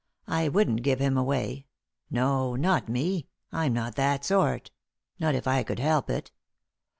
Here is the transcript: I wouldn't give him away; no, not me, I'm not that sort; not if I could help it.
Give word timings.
I 0.27 0.49
wouldn't 0.49 0.81
give 0.81 0.97
him 0.97 1.15
away; 1.15 1.67
no, 2.09 2.55
not 2.55 2.89
me, 2.89 3.27
I'm 3.51 3.71
not 3.73 3.93
that 3.97 4.25
sort; 4.25 4.71
not 5.19 5.35
if 5.35 5.45
I 5.45 5.61
could 5.61 5.77
help 5.77 6.09
it. 6.09 6.31